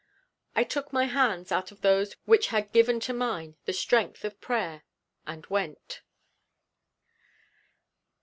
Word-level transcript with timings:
I 0.55 0.63
took 0.63 0.91
my 0.91 1.05
hands 1.05 1.51
out 1.51 1.71
of 1.71 1.81
those 1.81 2.15
which 2.25 2.47
had 2.47 2.71
given 2.71 2.99
to 3.01 3.13
mine 3.13 3.57
the 3.65 3.71
strength 3.71 4.25
of 4.25 4.41
prayer 4.41 4.81
and 5.27 5.45
went. 5.45 6.01